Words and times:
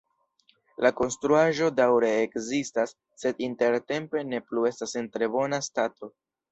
La 0.85 0.91
konstruaĵo 1.01 1.67
daŭre 1.81 2.09
ekzistas, 2.23 2.97
sed 3.25 3.47
intertempe 3.51 4.27
ne 4.35 4.45
plu 4.49 4.69
estas 4.75 5.03
en 5.03 5.17
tre 5.17 5.35
bona 5.39 5.67
stato. 5.73 6.17